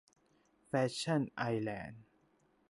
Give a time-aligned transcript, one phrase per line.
[0.67, 2.03] แฟชั่นไอส์แลนด์